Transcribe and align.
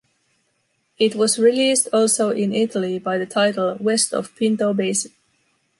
It 0.97 1.13
was 1.13 1.37
released 1.37 1.87
also 1.93 2.31
in 2.31 2.55
Italy 2.55 2.97
by 2.97 3.19
the 3.19 3.27
title 3.27 3.77
“West 3.79 4.15
of 4.15 4.35
Pinto 4.35 4.73
Basin”. 4.73 5.11